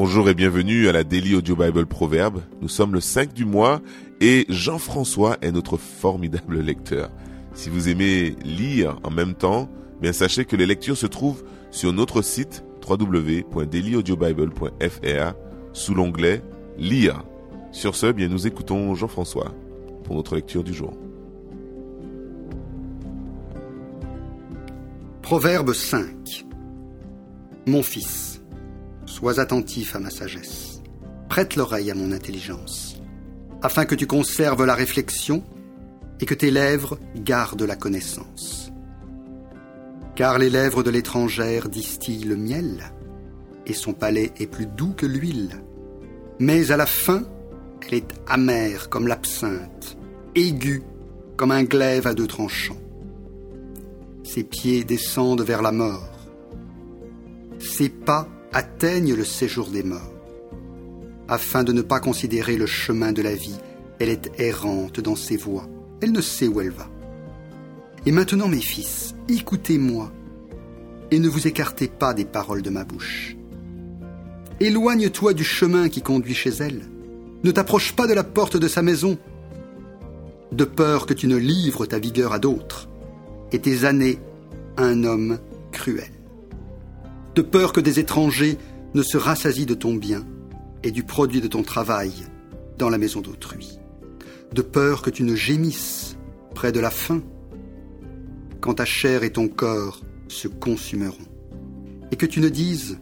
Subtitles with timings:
[0.00, 2.42] Bonjour et bienvenue à la Daily Audio Bible Proverbe.
[2.60, 3.80] Nous sommes le 5 du mois
[4.20, 7.10] et Jean-François est notre formidable lecteur.
[7.52, 9.68] Si vous aimez lire en même temps,
[10.00, 11.42] bien sachez que les lectures se trouvent
[11.72, 15.34] sur notre site www.dailyaudiobible.fr
[15.72, 16.44] sous l'onglet
[16.76, 17.24] Lire.
[17.72, 19.52] Sur ce, bien nous écoutons Jean-François
[20.04, 20.96] pour notre lecture du jour.
[25.22, 26.46] Proverbe 5
[27.66, 28.37] Mon fils,
[29.18, 30.80] sois attentif à ma sagesse,
[31.28, 33.02] prête l'oreille à mon intelligence,
[33.62, 35.42] afin que tu conserves la réflexion
[36.20, 38.70] et que tes lèvres gardent la connaissance.
[40.14, 42.92] Car les lèvres de l'étrangère distillent le miel,
[43.66, 45.64] et son palais est plus doux que l'huile.
[46.38, 47.24] Mais à la fin,
[47.88, 49.98] elle est amère comme l'absinthe,
[50.36, 50.84] aiguë
[51.36, 52.78] comme un glaive à deux tranchants.
[54.22, 56.30] Ses pieds descendent vers la mort.
[57.58, 60.14] Ses pas atteignent le séjour des morts.
[61.28, 63.58] Afin de ne pas considérer le chemin de la vie,
[63.98, 65.68] elle est errante dans ses voies.
[66.00, 66.88] Elle ne sait où elle va.
[68.06, 70.12] Et maintenant, mes fils, écoutez-moi
[71.10, 73.36] et ne vous écartez pas des paroles de ma bouche.
[74.60, 76.82] Éloigne-toi du chemin qui conduit chez elle.
[77.44, 79.16] Ne t'approche pas de la porte de sa maison,
[80.52, 82.88] de peur que tu ne livres ta vigueur à d'autres
[83.52, 84.18] et tes années
[84.76, 85.38] à un homme
[85.72, 86.17] cruel.
[87.38, 88.58] De peur que des étrangers
[88.94, 90.26] ne se rassasient de ton bien
[90.82, 92.10] et du produit de ton travail
[92.78, 93.78] dans la maison d'autrui.
[94.52, 96.16] De peur que tu ne gémisses
[96.56, 97.22] près de la faim
[98.60, 101.28] quand ta chair et ton corps se consumeront.
[102.10, 102.98] Et que tu ne dises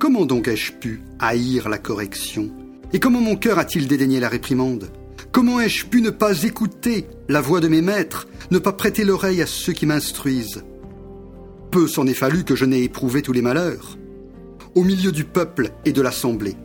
[0.00, 2.50] Comment donc ai-je pu haïr la correction?
[2.92, 4.90] Et comment mon cœur a-t-il dédaigné la réprimande?
[5.30, 9.42] Comment ai-je pu ne pas écouter la voix de mes maîtres, ne pas prêter l'oreille
[9.42, 10.64] à ceux qui m'instruisent?
[11.70, 13.96] Peu s'en est fallu que je n'ai éprouvé tous les malheurs,
[14.74, 16.56] au milieu du peuple et de l'assemblée.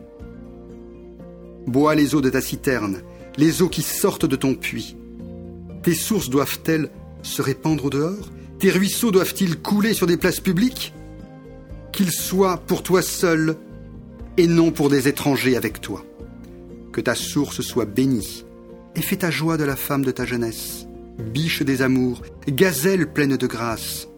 [1.66, 3.02] Bois les eaux de ta citerne,
[3.36, 4.96] les eaux qui sortent de ton puits.
[5.84, 6.90] Tes sources doivent-elles
[7.22, 8.30] se répandre au dehors?
[8.58, 10.92] Tes ruisseaux doivent-ils couler sur des places publiques?
[11.92, 13.56] Qu'ils soient pour toi seul
[14.36, 16.04] et non pour des étrangers avec toi.
[16.92, 18.44] Que ta source soit bénie
[18.96, 20.86] et fais ta joie de la femme de ta jeunesse,
[21.32, 24.08] biche des amours, gazelle pleine de grâce.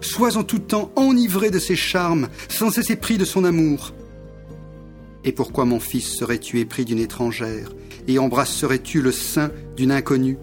[0.00, 3.92] Sois en tout temps enivré de ses charmes, sans cesser pris de son amour.
[5.24, 7.72] Et pourquoi, mon fils, serais-tu épris d'une étrangère,
[8.06, 10.38] et embrasserais-tu le sein d'une inconnue?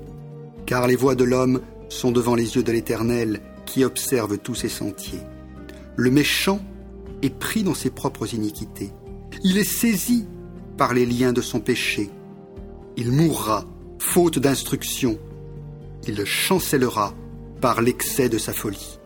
[0.65, 4.69] Car les voies de l'homme sont devant les yeux de l'Éternel, qui observe tous ses
[4.69, 5.21] sentiers.
[5.95, 6.59] Le méchant
[7.21, 8.91] est pris dans ses propres iniquités.
[9.43, 10.27] Il est saisi
[10.77, 12.09] par les liens de son péché.
[12.97, 13.65] Il mourra
[13.99, 15.17] faute d'instruction,
[16.07, 17.13] il le chancellera
[17.61, 18.99] par l'excès de sa folie.